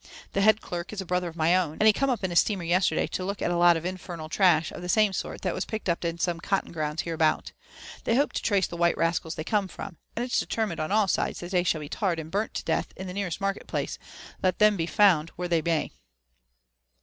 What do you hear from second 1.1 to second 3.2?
of my own, and he come up in a steamer yesterday